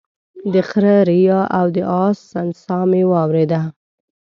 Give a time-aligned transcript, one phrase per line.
[0.53, 3.61] د خره ريا او د اس سسنا مې واورېدله